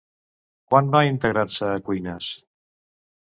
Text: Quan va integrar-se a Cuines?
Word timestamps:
Quan 0.69 0.87
va 0.95 1.01
integrar-se 1.09 1.69
a 1.73 1.83
Cuines? 1.89 2.31